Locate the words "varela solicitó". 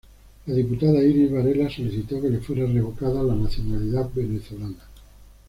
1.31-2.19